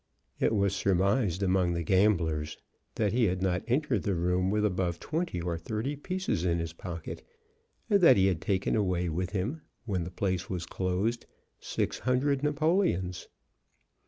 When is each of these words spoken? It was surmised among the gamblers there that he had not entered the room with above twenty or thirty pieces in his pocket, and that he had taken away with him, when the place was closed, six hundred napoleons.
It 0.39 0.55
was 0.55 0.75
surmised 0.75 1.43
among 1.43 1.73
the 1.73 1.83
gamblers 1.83 2.57
there 2.95 3.05
that 3.05 3.13
he 3.15 3.25
had 3.25 3.43
not 3.43 3.61
entered 3.67 4.01
the 4.01 4.15
room 4.15 4.49
with 4.49 4.65
above 4.65 4.99
twenty 4.99 5.39
or 5.39 5.59
thirty 5.59 5.95
pieces 5.95 6.43
in 6.43 6.57
his 6.57 6.73
pocket, 6.73 7.23
and 7.87 8.01
that 8.01 8.17
he 8.17 8.25
had 8.25 8.41
taken 8.41 8.75
away 8.75 9.09
with 9.09 9.29
him, 9.29 9.61
when 9.85 10.03
the 10.03 10.09
place 10.09 10.49
was 10.49 10.65
closed, 10.65 11.27
six 11.59 11.99
hundred 11.99 12.41
napoleons. 12.41 13.27